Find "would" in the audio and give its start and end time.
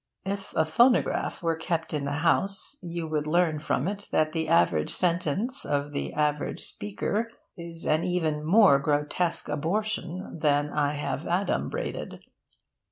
3.09-3.27